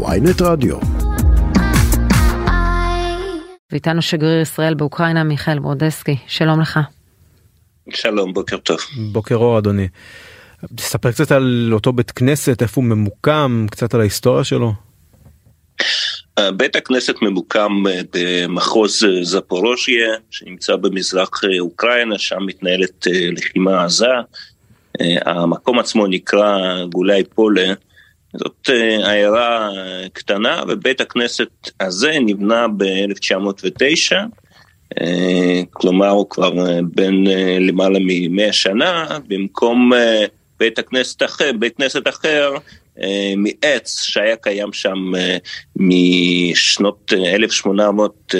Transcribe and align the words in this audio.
ויינט 0.00 0.42
רדיו. 0.42 0.76
ואיתנו 3.72 4.02
שגריר 4.02 4.40
ישראל 4.40 4.74
באוקראינה 4.74 5.24
מיכאל 5.24 5.58
ברודסקי, 5.58 6.16
שלום 6.26 6.60
לך. 6.60 6.80
שלום, 7.90 8.32
בוקר 8.32 8.56
טוב. 8.56 8.78
בוקר 9.12 9.34
אור 9.34 9.58
אדוני. 9.58 9.88
תספר 10.76 11.12
קצת 11.12 11.32
על 11.32 11.70
אותו 11.72 11.92
בית 11.92 12.10
כנסת, 12.10 12.62
איפה 12.62 12.80
הוא 12.80 12.88
ממוקם, 12.88 13.66
קצת 13.70 13.94
על 13.94 14.00
ההיסטוריה 14.00 14.44
שלו. 14.44 14.72
בית 16.56 16.76
הכנסת 16.76 17.14
ממוקם 17.22 17.82
אה, 17.86 18.00
במחוז 18.14 19.04
אה, 19.04 19.24
זפורוז'יה 19.24 20.14
שנמצא 20.30 20.76
במזרח 20.76 21.44
אה, 21.44 21.60
אוקראינה, 21.60 22.18
שם 22.18 22.38
מתנהלת 22.46 23.06
לחימה 23.32 23.84
עזה. 23.84 24.06
המקום 25.24 25.78
עצמו 25.78 26.06
נקרא 26.06 26.58
גולי 26.84 27.24
פולה, 27.24 27.72
זאת 28.34 28.70
עיירה 29.04 29.70
קטנה 30.12 30.62
ובית 30.68 31.00
הכנסת 31.00 31.70
הזה 31.80 32.12
נבנה 32.20 32.66
ב-1909, 32.76 34.16
כלומר 35.70 36.08
הוא 36.08 36.30
כבר 36.30 36.52
בן 36.82 37.24
למעלה 37.60 37.98
מ-100 37.98 38.52
שנה, 38.52 39.18
במקום 39.28 39.92
בית 40.62 40.78
הכנסת 40.78 41.22
אחר, 41.22 41.50
בית 41.58 41.76
כנסת 41.76 42.08
אחר 42.08 42.52
אה, 42.54 42.58
מעץ 43.36 44.02
שהיה 44.02 44.36
קיים 44.36 44.72
שם 44.72 45.14
אה, 45.16 45.36
משנות 45.76 47.12
1860-64 48.32 48.34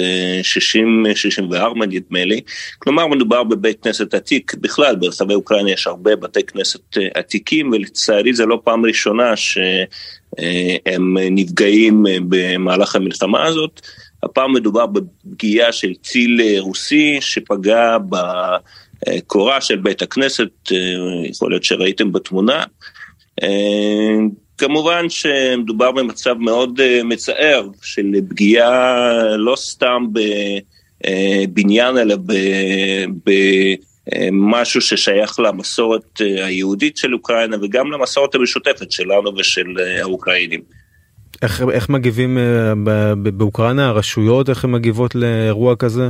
אה, 1.55 1.69
נדמה 1.87 2.25
לי, 2.25 2.41
כלומר 2.79 3.07
מדובר 3.07 3.43
בבית 3.43 3.83
כנסת 3.83 4.13
עתיק, 4.13 4.53
בכלל 4.55 4.95
ברחבי 4.95 5.33
אוקראינה 5.33 5.71
יש 5.71 5.87
הרבה 5.87 6.15
בתי 6.15 6.43
כנסת 6.43 6.97
עתיקים 7.13 7.71
ולצערי 7.71 8.33
זה 8.33 8.45
לא 8.45 8.61
פעם 8.63 8.85
ראשונה 8.85 9.35
שהם 9.35 11.17
נפגעים 11.31 12.03
במהלך 12.29 12.95
המלחמה 12.95 13.45
הזאת. 13.45 13.81
הפעם 14.23 14.53
מדובר 14.53 14.85
בפגיעה 14.85 15.71
של 15.71 15.93
ציל 16.03 16.41
רוסי 16.59 17.17
שפגע 17.21 17.97
בקורה 19.07 19.61
של 19.61 19.75
בית 19.75 20.01
הכנסת, 20.01 20.71
יכול 21.29 21.51
להיות 21.51 21.63
שראיתם 21.63 22.11
בתמונה. 22.11 22.63
כמובן 24.57 25.09
שמדובר 25.09 25.91
במצב 25.91 26.33
מאוד 26.37 26.79
uh, 26.79 27.03
מצער 27.03 27.67
של 27.81 28.05
פגיעה 28.29 29.13
לא 29.37 29.55
סתם 29.55 30.05
בבניין 31.03 31.97
אלא 31.97 32.15
במשהו 34.07 34.81
ששייך 34.81 35.39
למסורת 35.39 36.21
אה, 36.21 36.45
היהודית 36.45 36.97
של 36.97 37.13
אוקראינה 37.13 37.57
וגם 37.61 37.91
למסורת 37.91 38.35
המשותפת 38.35 38.91
שלנו 38.91 39.37
ושל 39.37 39.75
אה, 39.79 40.01
האוקראינים. 40.01 40.61
איך, 41.41 41.63
איך 41.71 41.89
מגיבים 41.89 42.37
באוקראינה 43.17 43.87
הרשויות 43.87 44.49
איך 44.49 44.63
הן 44.63 44.71
מגיבות 44.71 45.15
לאירוע 45.15 45.75
כזה? 45.75 46.09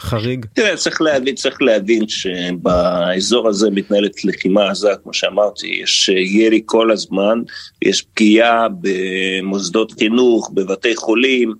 חריג? 0.00 0.46
תראה, 0.52 0.76
צריך 0.76 1.02
להבין, 1.02 1.34
צריך 1.34 1.62
להבין 1.62 2.08
שבאזור 2.08 3.48
הזה 3.48 3.70
מתנהלת 3.70 4.24
לחימה 4.24 4.70
עזה, 4.70 4.90
כמו 5.02 5.14
שאמרתי, 5.14 5.66
יש 5.82 6.08
ירי 6.08 6.62
כל 6.64 6.90
הזמן, 6.90 7.38
יש 7.82 8.02
פגיעה 8.02 8.66
במוסדות 8.80 9.92
חינוך, 9.98 10.50
בבתי 10.54 10.96
חולים, 10.96 11.54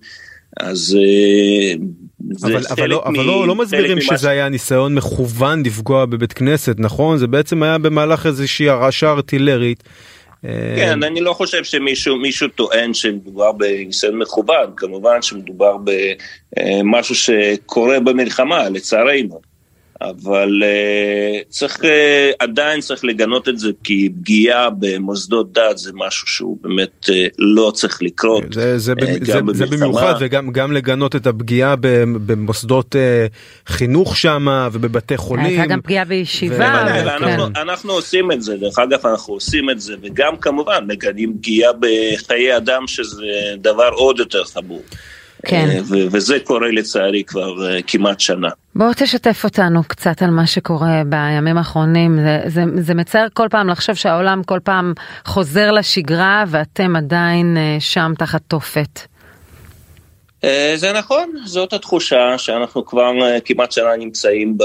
אז 0.59 0.97
אה, 0.99 1.73
אבל, 2.43 2.61
אבל, 2.71 2.89
לא, 2.89 3.03
מ... 3.05 3.15
אבל 3.15 3.25
לא, 3.25 3.47
לא 3.47 3.55
מסבירים 3.55 4.01
שזה 4.01 4.17
ש... 4.17 4.23
היה 4.23 4.49
ניסיון 4.49 4.95
מכוון 4.95 5.63
לפגוע 5.65 6.05
בבית 6.05 6.33
כנסת, 6.33 6.75
נכון? 6.79 7.17
זה 7.17 7.27
בעצם 7.27 7.63
היה 7.63 7.77
במהלך 7.77 8.25
איזושהי 8.25 8.69
הרעשה 8.69 9.11
ארטילרית. 9.11 9.83
כן, 10.43 11.03
אני 11.03 11.21
לא 11.21 11.33
חושב 11.33 11.63
שמישהו 11.63 12.47
טוען 12.47 12.93
שמדובר 12.93 13.51
בניסיון 13.51 14.17
מכוון, 14.17 14.73
כמובן 14.77 15.21
שמדובר 15.21 15.77
במשהו 16.57 17.15
שקורה 17.15 17.99
במלחמה, 17.99 18.69
לצערנו. 18.69 19.48
אבל 20.01 20.63
uh, 20.63 21.49
צריך, 21.49 21.79
uh, 21.79 21.85
עדיין 22.39 22.81
צריך 22.81 23.05
לגנות 23.05 23.49
את 23.49 23.59
זה 23.59 23.69
כי 23.83 24.09
פגיעה 24.21 24.69
במוסדות 24.69 25.53
דת 25.53 25.77
זה 25.77 25.91
משהו 25.93 26.27
שהוא 26.27 26.57
באמת 26.61 27.05
uh, 27.05 27.13
לא 27.39 27.71
צריך 27.75 28.01
לקרות. 28.01 28.43
זה, 28.53 28.77
זה, 28.77 28.93
uh, 28.93 29.25
זה, 29.25 29.39
זה 29.51 29.65
במיוחד 29.65 30.13
וגם 30.19 30.51
גם 30.51 30.71
לגנות 30.71 31.15
את 31.15 31.27
הפגיעה 31.27 31.75
במוסדות 32.25 32.95
uh, 32.95 32.97
חינוך 33.67 34.17
שם 34.17 34.67
ובבתי 34.71 35.17
חולים. 35.17 35.45
הייתה 35.45 35.65
גם 35.65 35.81
פגיעה 35.81 36.05
בישיבה. 36.05 36.55
ו... 36.55 37.05
ואנחנו, 37.05 37.53
כן. 37.53 37.61
אנחנו 37.61 37.93
עושים 37.93 38.31
את 38.31 38.41
זה, 38.41 38.57
דרך 38.57 38.79
אגב 38.79 39.07
אנחנו 39.07 39.33
עושים 39.33 39.69
את 39.69 39.79
זה 39.79 39.95
וגם 40.01 40.37
כמובן 40.37 40.85
מגנים 40.87 41.37
פגיעה 41.37 41.71
בחיי 41.79 42.57
אדם 42.57 42.87
שזה 42.87 43.25
דבר 43.57 43.89
עוד 43.89 44.19
יותר 44.19 44.43
חמור. 44.43 44.81
כן. 45.45 45.69
אה, 45.69 45.79
וזה 46.11 46.37
קורה 46.43 46.71
לצערי 46.71 47.23
כבר 47.23 47.69
אה, 47.69 47.81
כמעט 47.87 48.19
שנה. 48.19 48.49
בוא 48.75 48.93
תשתף 48.97 49.43
אותנו 49.43 49.83
קצת 49.83 50.21
על 50.21 50.29
מה 50.29 50.47
שקורה 50.47 51.01
בימים 51.05 51.57
האחרונים. 51.57 52.17
זה, 52.17 52.41
זה, 52.47 52.63
זה 52.81 52.93
מצער 52.93 53.27
כל 53.33 53.47
פעם 53.51 53.69
לחשוב 53.69 53.95
שהעולם 53.95 54.43
כל 54.43 54.59
פעם 54.63 54.93
חוזר 55.25 55.71
לשגרה 55.71 56.43
ואתם 56.47 56.95
עדיין 56.95 57.57
אה, 57.57 57.77
שם 57.79 58.13
תחת 58.17 58.41
תופת. 58.47 58.99
זה 60.75 60.93
נכון, 60.93 61.33
זאת 61.45 61.73
התחושה 61.73 62.37
שאנחנו 62.37 62.85
כבר 62.85 63.11
כמעט 63.45 63.71
שנה 63.71 63.95
נמצאים 63.97 64.57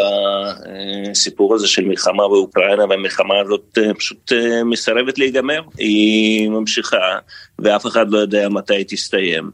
בסיפור 1.11 1.55
הזה 1.55 1.69
של 1.69 1.85
מלחמה 1.85 2.29
באוקראינה 2.29 2.85
והמלחמה 2.85 3.35
הזאת 3.45 3.79
פשוט 3.99 4.33
מסרבת 4.65 5.19
להיגמר, 5.19 5.61
היא 5.79 6.51
ממשיכה 6.51 7.19
ואף 7.59 7.87
אחד 7.87 8.11
לא 8.11 8.19
יודע 8.19 8.49
מתי 8.49 8.75
היא 8.75 8.85
תסתיים. 8.89 9.51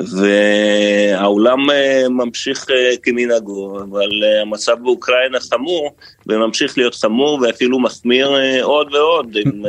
והעולם 0.00 1.70
אה, 1.70 2.08
ממשיך 2.08 2.66
אה, 2.70 2.96
כמנהגו, 3.02 3.80
אבל 3.80 4.08
אה, 4.24 4.42
המצב 4.42 4.76
באוקראינה 4.82 5.40
חמור, 5.40 5.94
וממשיך 6.26 6.78
להיות 6.78 6.94
חמור 6.94 7.40
ואפילו 7.42 7.80
מחמיר 7.80 8.28
עוד 8.62 8.94
ועוד 8.94 9.36
עם 9.44 9.62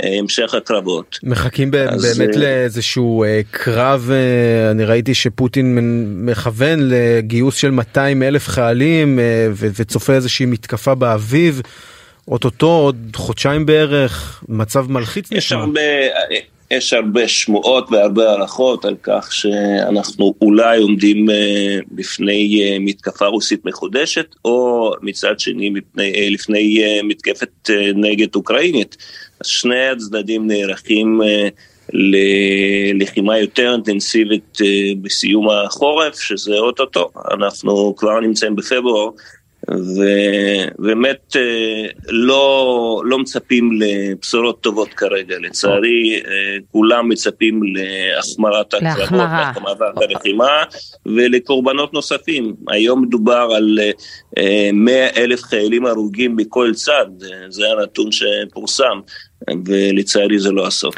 המשך 0.20 0.54
הקרבות. 0.54 1.18
מחכים 1.22 1.70
אז... 1.88 2.18
באמת 2.18 2.36
לאיזשהו 2.36 3.24
קרב, 3.50 4.10
אני 4.70 4.84
ראיתי 4.84 5.14
שפוטין 5.14 5.78
מכוון 6.26 6.78
לגיוס 6.82 7.56
של 7.56 7.70
200 7.70 8.22
אלף 8.22 8.48
חיילים 8.48 9.18
וצופה 9.56 10.12
איזושהי 10.12 10.46
מתקפה 10.46 10.94
באביב. 10.94 11.62
אוטוטו 12.28 12.66
עוד 12.66 12.96
חודשיים 13.14 13.66
בערך, 13.66 14.44
מצב 14.48 14.90
מלחיץ 14.90 15.32
נשמע. 15.32 15.38
יש 15.38 15.52
הרבה, 15.52 15.80
יש 16.72 16.92
הרבה 16.92 17.28
שמועות 17.28 17.90
והרבה 17.90 18.30
הערכות 18.30 18.84
על 18.84 18.96
כך 19.02 19.32
שאנחנו 19.32 20.34
אולי 20.40 20.78
עומדים 20.78 21.30
אה, 21.30 21.78
בפני 21.90 22.62
אה, 22.62 22.76
מתקפה 22.80 23.26
רוסית 23.26 23.64
מחודשת, 23.64 24.34
או 24.44 24.92
מצד 25.02 25.40
שני 25.40 25.72
אה, 25.98 26.28
לפני 26.30 26.82
מתקפת 27.04 27.70
נגד 27.94 28.34
אוקראינית. 28.34 28.96
אז 29.40 29.46
שני 29.46 29.88
הצדדים 29.88 30.46
נערכים 30.46 31.20
ללחימה 31.92 33.38
יותר 33.38 33.72
אינטנסיבית 33.72 34.58
בסיום 35.02 35.48
החורף, 35.50 36.20
שזה 36.20 36.58
אוטוטו. 36.58 37.10
אנחנו 37.30 37.94
כבר 37.96 38.20
נמצאים 38.20 38.56
בפברואר. 38.56 39.08
ובאמת 39.70 41.36
אה, 41.36 41.86
לא, 42.08 43.02
לא 43.04 43.18
מצפים 43.18 43.70
לבשורות 43.72 44.60
טובות 44.60 44.88
כרגע, 44.88 45.36
לצערי 45.40 46.22
אה, 46.26 46.56
כולם 46.72 47.08
מצפים 47.08 47.60
להחמרת 47.62 48.74
הקרבות, 48.74 49.28
להחמרת 49.30 49.78
הלחימה 49.96 50.62
ולקורבנות 51.06 51.94
נוספים. 51.94 52.54
היום 52.68 53.02
מדובר 53.02 53.48
על 53.56 53.78
100 54.72 54.94
אה, 54.94 55.10
אלף 55.16 55.42
חיילים 55.42 55.86
הרוגים 55.86 56.36
בכל 56.36 56.72
צד, 56.74 57.06
זה 57.48 57.62
הנתון 57.72 58.08
שפורסם, 58.12 59.00
ולצערי 59.66 60.38
זה 60.38 60.52
לא 60.52 60.66
הסוף. 60.66 60.94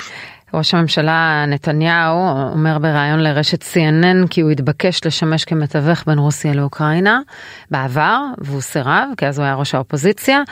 ראש 0.54 0.74
הממשלה 0.74 1.44
נתניהו 1.48 2.16
אומר 2.52 2.78
בריאיון 2.78 3.20
לרשת 3.20 3.62
CNN 3.62 4.28
כי 4.30 4.40
הוא 4.40 4.50
התבקש 4.50 5.00
לשמש 5.06 5.44
כמתווך 5.44 6.04
בין 6.06 6.18
רוסיה 6.18 6.54
לאוקראינה 6.54 7.20
בעבר 7.70 8.20
והוא 8.38 8.60
סירב 8.60 9.08
כי 9.16 9.26
אז 9.26 9.38
הוא 9.38 9.44
היה 9.44 9.54
ראש 9.54 9.74
האופוזיציה 9.74 10.42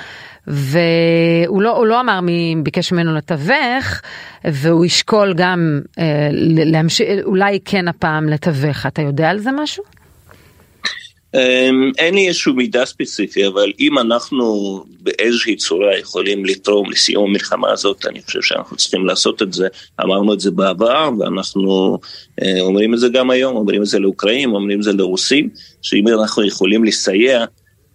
והוא 0.46 1.62
לא, 1.62 1.86
לא 1.86 2.00
אמר 2.00 2.20
מי 2.20 2.54
ביקש 2.62 2.92
ממנו 2.92 3.14
לתווך 3.14 4.00
והוא 4.44 4.84
ישקול 4.84 5.34
גם 5.36 5.80
אה, 5.98 6.28
להמשיך 6.64 7.08
אולי 7.24 7.58
כן 7.64 7.88
הפעם 7.88 8.28
לתווך 8.28 8.86
אתה 8.86 9.02
יודע 9.02 9.30
על 9.30 9.38
זה 9.38 9.50
משהו? 9.52 10.01
אמ, 11.34 11.92
אין 11.98 12.14
לי 12.14 12.28
איזשהו 12.28 12.54
מידע 12.54 12.84
ספציפי, 12.84 13.46
אבל 13.46 13.72
אם 13.80 13.98
אנחנו 13.98 14.44
באיזושהי 15.00 15.56
צורה 15.56 15.98
יכולים 15.98 16.44
לתרום 16.44 16.90
לסיום 16.90 17.24
המלחמה 17.30 17.70
הזאת, 17.70 18.06
אני 18.06 18.22
חושב 18.22 18.42
שאנחנו 18.42 18.76
צריכים 18.76 19.06
לעשות 19.06 19.42
את 19.42 19.52
זה. 19.52 19.68
אמרנו 20.04 20.34
את 20.34 20.40
זה 20.40 20.50
בעבר, 20.50 21.10
ואנחנו 21.18 21.98
אה, 22.42 22.60
אומרים 22.60 22.94
את 22.94 22.98
זה 22.98 23.08
גם 23.08 23.30
היום, 23.30 23.56
אומרים 23.56 23.82
את 23.82 23.86
זה 23.86 23.98
לאוקראינים, 23.98 24.54
אומרים 24.54 24.78
את 24.78 24.84
זה 24.84 24.92
לרוסים, 24.92 25.48
שאם 25.82 26.08
אנחנו 26.08 26.46
יכולים 26.46 26.84
לסייע 26.84 27.44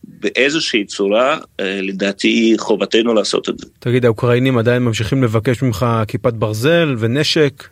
באיזושהי 0.03 0.85
צורה, 0.85 1.37
אה, 1.59 1.79
לדעתי 1.81 2.55
חובתנו 2.57 3.13
לעשות 3.13 3.49
את 3.49 3.59
זה. 3.59 3.65
תגיד, 3.79 4.05
האוקראינים 4.05 4.57
עדיין 4.57 4.83
ממשיכים 4.83 5.23
לבקש 5.23 5.61
ממך 5.61 5.85
כיפת 6.07 6.33
ברזל 6.33 6.95
ונשק? 6.99 7.63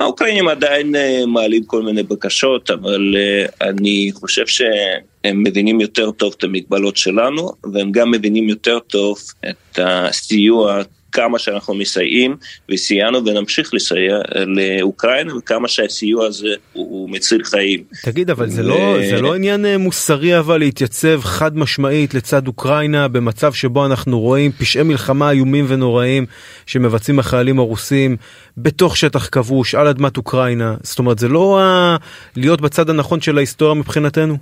האוקראינים 0.00 0.48
עדיין 0.48 0.94
מעלים 1.26 1.64
כל 1.64 1.82
מיני 1.82 2.02
בקשות, 2.02 2.70
אבל 2.70 3.16
אני 3.60 4.10
חושב 4.14 4.46
שהם 4.46 5.42
מבינים 5.42 5.80
יותר 5.80 6.10
טוב 6.10 6.34
את 6.38 6.44
המגבלות 6.44 6.96
שלנו, 6.96 7.50
והם 7.72 7.92
גם 7.92 8.10
מבינים 8.10 8.48
יותר 8.48 8.78
טוב 8.78 9.18
את 9.50 9.78
הסיוע 9.78 10.82
כמה 11.12 11.38
שאנחנו 11.38 11.74
מסייעים, 11.74 12.36
וסייענו 12.68 13.26
ונמשיך 13.26 13.74
לסייע 13.74 14.18
לאוקראינה, 14.46 15.36
וכמה 15.36 15.68
שהסיוע 15.68 16.26
הזה 16.26 16.54
הוא 16.72 17.10
מציל 17.10 17.44
חיים. 17.44 17.84
תגיד, 18.02 18.30
אבל 18.30 18.50
זה, 18.50 18.62
ו... 18.62 18.68
לא, 18.68 18.96
זה 19.10 19.20
לא 19.20 19.34
עניין 19.34 19.66
אה, 19.66 19.78
מוסרי 19.78 20.38
אבל 20.38 20.58
להתייצב 20.58 21.20
חד 21.22 21.56
משמעית 21.56 22.14
לצד 22.14 22.46
אוקראינה 22.46 23.08
במצב 23.08 23.52
שבו 23.52 23.86
אנחנו 23.86 24.20
רואים 24.20 24.52
פשעי 24.52 24.82
מלחמה 24.82 25.30
איומים 25.30 25.64
ונוראים 25.68 26.26
שמבצעים 26.66 27.18
החיילים 27.18 27.58
הרוסים 27.58 28.16
בתוך 28.56 28.96
שטח 28.96 29.28
כבוש 29.32 29.74
על 29.74 29.86
אדמת 29.86 30.16
אוקראינה. 30.16 30.74
זאת 30.82 30.98
אומרת, 30.98 31.18
זה 31.18 31.28
לא 31.28 31.60
ה... 31.60 31.96
להיות 32.36 32.60
בצד 32.60 32.90
הנכון 32.90 33.20
של 33.20 33.36
ההיסטוריה 33.36 33.74
מבחינתנו? 33.74 34.36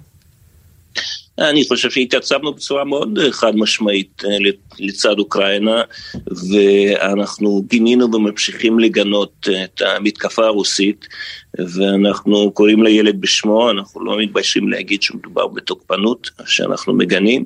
אני 1.38 1.64
חושב 1.68 1.90
שהתייצבנו 1.90 2.52
בצורה 2.52 2.84
מאוד 2.84 3.18
אה, 3.18 3.32
חד 3.32 3.56
משמעית 3.56 4.22
אה, 4.24 4.36
לצד 4.78 5.18
אוקראינה, 5.18 5.82
ואנחנו 6.50 7.62
גינינו 7.68 8.14
וממשיכים 8.14 8.78
לגנות 8.78 9.48
אה, 9.48 9.64
את 9.64 9.82
המתקפה 9.82 10.46
הרוסית, 10.46 11.06
ואנחנו 11.58 12.50
קוראים 12.52 12.82
לילד 12.82 13.20
בשמו, 13.20 13.70
אנחנו 13.70 14.04
לא 14.04 14.18
מתביישים 14.18 14.68
להגיד 14.68 15.02
שמדובר 15.02 15.46
בתוקפנות, 15.46 16.30
שאנחנו 16.46 16.94
מגנים. 16.94 17.44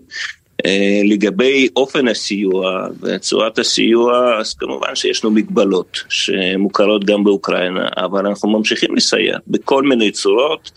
לגבי 1.04 1.68
אופן 1.76 2.08
הסיוע 2.08 2.86
וצורת 3.00 3.58
הסיוע, 3.58 4.38
אז 4.40 4.54
כמובן 4.54 4.94
שיש 4.94 5.24
לנו 5.24 5.34
מגבלות 5.34 6.02
שמוכרות 6.08 7.04
גם 7.04 7.24
באוקראינה, 7.24 7.88
אבל 7.96 8.26
אנחנו 8.26 8.50
ממשיכים 8.50 8.96
לסייע 8.96 9.38
בכל 9.46 9.82
מיני 9.82 10.10
צורות. 10.10 10.70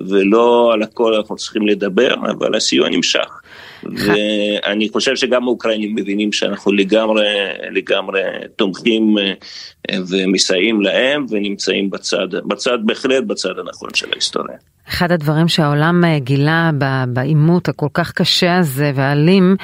ולא 0.00 0.70
על 0.74 0.82
הכל 0.82 1.14
אנחנו 1.14 1.36
צריכים 1.36 1.66
לדבר, 1.66 2.14
אבל 2.14 2.54
הסיוע 2.54 2.88
נמשך. 2.88 3.40
ואני 3.82 4.88
חושב 4.88 5.16
שגם 5.16 5.44
האוקראינים 5.44 5.94
מבינים 5.94 6.32
שאנחנו 6.32 6.72
לגמרי, 6.72 7.26
לגמרי 7.70 8.20
תומכים 8.56 9.18
אה, 9.18 9.96
ומסייעים 10.08 10.80
להם 10.80 11.26
ונמצאים 11.30 11.90
בצד, 11.90 12.28
בצד, 12.44 12.78
בהחלט 12.84 13.24
בצד 13.24 13.58
הנכון 13.58 13.90
של 13.94 14.06
ההיסטוריה. 14.12 14.56
אחד 14.88 15.12
הדברים 15.12 15.48
שהעולם 15.48 16.04
אה, 16.04 16.18
גילה 16.18 16.70
בעימות 17.08 17.68
הכל 17.68 17.88
כך 17.94 18.12
קשה 18.12 18.58
הזה 18.58 18.92
והאלים, 18.94 19.56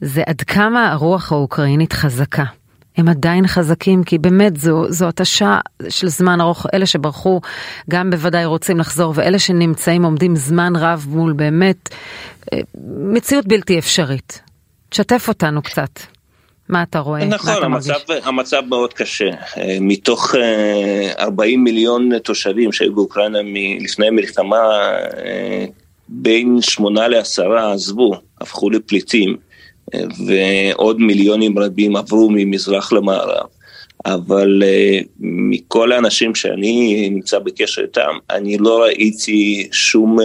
זה 0.00 0.22
עד 0.26 0.40
כמה 0.40 0.92
הרוח 0.92 1.32
האוקראינית 1.32 1.92
חזקה. 1.92 2.44
הם 2.98 3.08
עדיין 3.08 3.46
חזקים 3.46 4.04
כי 4.04 4.18
באמת 4.18 4.56
זו, 4.56 4.84
זו 4.88 5.08
התשה 5.08 5.58
של 5.88 6.08
זמן 6.08 6.40
ארוך, 6.40 6.66
אלה 6.74 6.86
שברחו 6.86 7.40
גם 7.90 8.10
בוודאי 8.10 8.44
רוצים 8.44 8.78
לחזור 8.78 9.12
ואלה 9.16 9.38
שנמצאים 9.38 10.04
עומדים 10.04 10.36
זמן 10.36 10.72
רב 10.76 11.06
מול 11.08 11.32
באמת 11.32 11.88
אה, 12.52 12.58
מציאות 13.12 13.46
בלתי 13.46 13.78
אפשרית. 13.78 14.40
תשתף 14.88 15.28
אותנו 15.28 15.62
קצת. 15.62 15.90
מה 16.68 16.82
אתה 16.82 16.98
רואה? 16.98 17.24
נכון, 17.24 17.52
אתה 17.58 17.66
המצב, 17.66 17.98
המצב 18.24 18.62
מאוד 18.68 18.92
קשה. 18.92 19.30
אה, 19.56 19.78
מתוך 19.80 20.34
40 21.18 21.58
אה, 21.58 21.64
מיליון 21.64 22.18
תושבים 22.18 22.72
שהיו 22.72 22.94
באוקראינה 22.94 23.38
לפני 23.80 24.06
המלחמה, 24.08 24.58
בין 26.08 26.58
8 26.60 27.08
ל-10 27.08 27.54
עזבו, 27.74 28.14
הפכו 28.40 28.70
לפליטים. 28.70 29.47
ועוד 30.26 31.00
מיליונים 31.00 31.58
רבים 31.58 31.96
עברו 31.96 32.28
ממזרח 32.30 32.92
למערב. 32.92 33.46
אבל 34.06 34.62
uh, 34.62 35.06
מכל 35.20 35.92
האנשים 35.92 36.34
שאני 36.34 37.08
נמצא 37.10 37.38
בקשר 37.38 37.82
איתם, 37.82 38.10
אני 38.30 38.58
לא 38.58 38.82
ראיתי 38.82 39.68
שום 39.72 40.18
uh, 40.20 40.22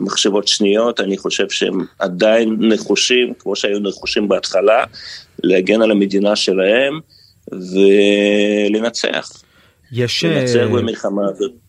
מחשבות 0.00 0.48
שניות, 0.48 1.00
אני 1.00 1.18
חושב 1.18 1.50
שהם 1.50 1.80
עדיין 1.98 2.56
נחושים, 2.58 3.32
כמו 3.38 3.56
שהיו 3.56 3.78
נחושים 3.78 4.28
בהתחלה, 4.28 4.84
להגן 5.42 5.82
על 5.82 5.90
המדינה 5.90 6.36
שלהם 6.36 7.00
ולנצח. 8.72 9.42
יש... 9.92 10.24
לנצח 10.24 10.66
במלחמה 10.72 11.22
הזאת. 11.28 11.61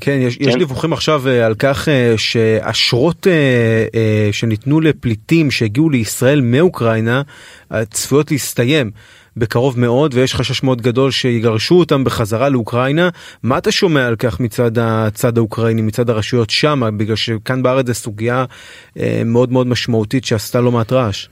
כן, 0.00 0.18
יש, 0.20 0.36
כן. 0.36 0.48
יש 0.48 0.54
דיווחים 0.54 0.92
עכשיו 0.92 1.28
אה, 1.28 1.46
על 1.46 1.54
כך 1.54 1.88
אה, 1.88 2.14
שאשרות 2.16 3.26
אה, 3.26 4.28
שניתנו 4.32 4.80
לפליטים 4.80 5.50
שהגיעו 5.50 5.90
לישראל 5.90 6.40
מאוקראינה 6.40 7.22
צפויות 7.90 8.30
להסתיים 8.30 8.90
בקרוב 9.36 9.80
מאוד 9.80 10.14
ויש 10.14 10.34
חשש 10.34 10.62
מאוד 10.62 10.82
גדול 10.82 11.10
שיגרשו 11.10 11.74
אותם 11.74 12.04
בחזרה 12.04 12.48
לאוקראינה. 12.48 13.08
מה 13.42 13.58
אתה 13.58 13.72
שומע 13.72 14.06
על 14.06 14.16
כך 14.16 14.40
מצד 14.40 14.70
הצד 14.78 15.38
האוקראיני, 15.38 15.82
מצד 15.82 16.10
הרשויות 16.10 16.50
שם, 16.50 16.82
בגלל 16.96 17.16
שכאן 17.16 17.62
בארץ 17.62 17.86
זו 17.86 17.94
סוגיה 17.94 18.44
מאוד 19.24 19.52
מאוד 19.52 19.66
משמעותית 19.66 20.24
שעשתה 20.24 20.60
לא 20.60 20.72
מעט 20.72 20.92
רעש. 20.92 21.26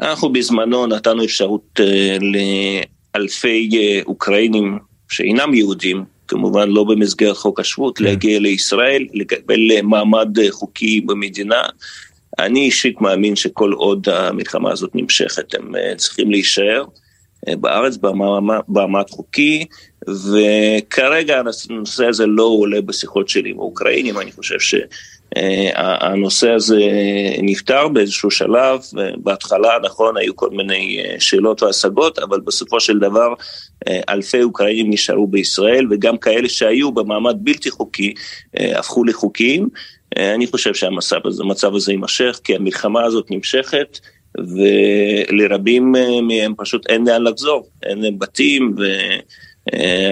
אנחנו 0.00 0.32
בזמנו 0.32 0.86
נתנו 0.86 1.24
אפשרות 1.24 1.80
לאלפי 3.14 3.70
אוקראינים 4.06 4.78
שאינם 5.08 5.54
יהודים 5.54 6.15
כמובן 6.28 6.68
לא 6.68 6.84
במסגרת 6.84 7.36
חוק 7.36 7.60
השבות, 7.60 7.98
כן. 7.98 8.04
להגיע 8.04 8.38
לישראל, 8.38 9.06
לקבל 9.14 9.82
מעמד 9.82 10.28
חוקי 10.50 11.00
במדינה. 11.00 11.62
אני 12.38 12.60
אישית 12.60 13.00
מאמין 13.00 13.36
שכל 13.36 13.72
עוד 13.72 14.08
המלחמה 14.08 14.72
הזאת 14.72 14.90
נמשכת, 14.94 15.54
הם 15.54 15.76
אה, 15.76 15.94
צריכים 15.96 16.30
להישאר 16.30 16.84
אה, 17.48 17.56
בארץ 17.56 17.96
במעמד 18.68 19.10
חוקי, 19.10 19.64
וכרגע 20.08 21.42
הנושא 21.70 22.06
הזה 22.06 22.26
לא 22.26 22.42
עולה 22.42 22.80
בשיחות 22.80 23.28
שלי 23.28 23.50
עם 23.50 23.58
האוקראינים, 23.58 24.18
אני 24.18 24.32
חושב 24.32 24.60
ש... 24.60 24.74
אה, 25.36 25.96
הנושא 26.00 26.50
הזה 26.50 26.80
נפתר 27.42 27.88
באיזשהו 27.88 28.30
שלב, 28.30 28.80
בהתחלה 29.16 29.70
נכון 29.84 30.16
היו 30.16 30.36
כל 30.36 30.50
מיני 30.50 31.00
אה, 31.00 31.20
שאלות 31.20 31.62
והשגות, 31.62 32.18
אבל 32.18 32.40
בסופו 32.40 32.80
של 32.80 32.98
דבר 32.98 33.34
אה, 33.88 34.00
אלפי 34.08 34.42
אוקראינים 34.42 34.90
נשארו 34.90 35.26
בישראל 35.26 35.86
וגם 35.90 36.18
כאלה 36.18 36.48
שהיו 36.48 36.92
במעמד 36.92 37.36
בלתי 37.38 37.70
חוקי 37.70 38.14
הפכו 38.54 39.04
לחוקיים. 39.04 39.68
אני 40.16 40.46
חושב 40.46 40.74
שהמצב 40.74 41.26
הזה, 41.26 41.42
הזה 41.72 41.92
יימשך 41.92 42.40
כי 42.44 42.54
המלחמה 42.54 43.04
הזאת 43.04 43.30
נמשכת 43.30 43.98
ולרבים 44.38 45.92
מהם 46.22 46.54
פשוט 46.56 46.86
אין 46.86 47.08
לאן 47.08 47.22
לחזור, 47.22 47.68
אין 47.82 48.02
להם 48.02 48.18
בתים 48.18 48.74
ו... 48.78 48.82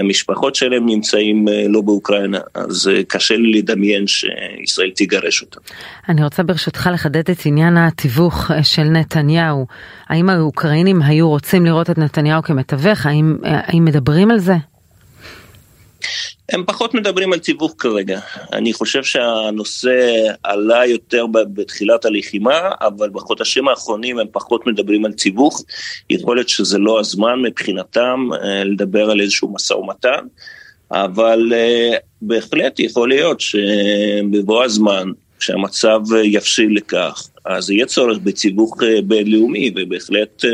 המשפחות 0.01 0.55
שלהם 0.55 0.87
נמצאים 0.87 1.49
אה, 1.49 1.65
לא 1.69 1.81
באוקראינה, 1.81 2.39
אז 2.55 2.89
אה, 2.89 3.05
קשה 3.09 3.37
לי 3.37 3.59
לדמיין 3.59 4.07
שישראל 4.07 4.91
תגרש 4.95 5.43
אותם. 5.43 5.61
אני 6.09 6.25
רוצה 6.25 6.43
ברשותך 6.43 6.91
לחדד 6.93 7.31
את 7.31 7.39
עניין 7.45 7.77
התיווך 7.77 8.51
אה, 8.51 8.65
של 8.65 8.85
נתניהו. 8.85 9.67
האם 10.09 10.29
האוקראינים 10.29 11.03
היו 11.03 11.29
רוצים 11.29 11.67
לראות 11.67 11.91
את 11.91 11.99
נתניהו 11.99 12.43
כמתווך? 12.43 13.07
האם, 13.07 13.37
האם 13.43 13.85
מדברים 13.85 14.31
על 14.31 14.39
זה? 14.39 14.55
הם 16.49 16.65
פחות 16.67 16.95
מדברים 16.95 17.33
על 17.33 17.39
תיווך 17.39 17.75
כרגע. 17.79 18.21
אני 18.53 18.73
חושב 18.73 19.05
שהנושא 19.05 20.27
עלה 20.43 20.87
יותר 20.87 21.27
בתחילת 21.27 22.05
הלחימה, 22.05 22.71
אבל 22.81 23.11
בחודשים 23.11 23.69
האחרונים 23.69 24.19
הם 24.19 24.27
פחות 24.33 24.67
מדברים 24.67 25.05
על 25.05 25.13
תיווך. 25.13 25.63
יכול 26.11 26.37
להיות 26.37 26.49
שזה 26.49 26.79
לא 26.79 27.01
הזמן 27.01 27.43
מבחינתם 27.43 28.29
אה, 28.33 28.65
לדבר 28.65 29.11
על 29.11 29.21
איזשהו 29.21 29.55
משא 29.55 29.75
ומתן, 29.75 30.27
אבל 30.91 31.53
אה, 31.55 31.97
בהחלט 32.23 32.81
יכול 32.81 33.09
להיות 33.09 33.41
שבבוא 33.41 34.65
הזמן, 34.65 35.11
כשהמצב 35.39 36.01
יבשיל 36.25 36.77
לכך, 36.77 37.29
אז 37.45 37.71
יהיה 37.71 37.87
צורך 37.87 38.19
בתיווך 38.23 38.83
אה, 38.83 39.03
בינלאומי, 39.05 39.73
ובהחלט 39.77 40.45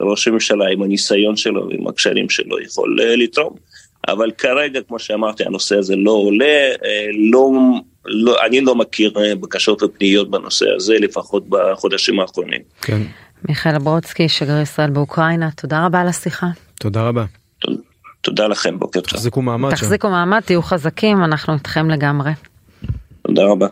ראש 0.00 0.28
הממשלה 0.28 0.68
עם 0.68 0.82
הניסיון 0.82 1.36
שלו 1.36 1.68
ועם 1.68 1.88
הקשרים 1.88 2.30
שלו 2.30 2.60
יכול 2.60 2.98
לתרום. 3.16 3.65
אבל 4.08 4.30
כרגע, 4.38 4.80
כמו 4.88 4.98
שאמרתי, 4.98 5.44
הנושא 5.44 5.78
הזה 5.78 5.96
לא 5.96 6.10
עולה, 6.10 6.70
אה, 6.84 7.06
לא, 7.32 7.50
לא, 8.04 8.36
אני 8.46 8.60
לא 8.60 8.74
מכיר 8.74 9.12
אה, 9.16 9.34
בקשות 9.34 9.82
ופניות 9.82 10.30
בנושא 10.30 10.66
הזה, 10.76 10.94
לפחות 11.00 11.44
בחודשים 11.48 12.20
האחרונים. 12.20 12.60
כן. 12.82 13.02
מיכאל 13.48 13.78
ברודסקי, 13.78 14.28
שגריר 14.28 14.62
ישראל 14.62 14.90
באוקראינה, 14.90 15.50
תודה 15.50 15.86
רבה 15.86 16.00
על 16.00 16.08
השיחה. 16.08 16.46
תודה 16.80 17.08
רבה. 17.08 17.24
תודה 18.20 18.46
לכם, 18.46 18.78
בוקר 18.78 19.00
טוב. 19.00 19.10
תחזיקו 19.10 19.42
מעמד 19.42 19.70
שם. 19.70 19.76
תחזיקו 19.76 20.10
מעמד, 20.10 20.40
תהיו 20.40 20.62
חזקים, 20.62 21.24
אנחנו 21.24 21.54
איתכם 21.54 21.90
לגמרי. 21.90 22.30
תודה 23.26 23.44
רבה. 23.44 23.66